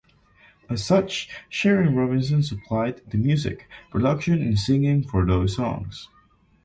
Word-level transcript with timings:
As 0.67 0.83
such, 0.83 1.29
Sharon 1.47 1.93
Robinson 1.93 2.41
supplied 2.41 3.01
the 3.07 3.17
music, 3.19 3.67
production, 3.91 4.41
and 4.41 4.57
singing 4.57 5.03
for 5.03 5.27
those 5.27 5.55
songs. 5.57 6.09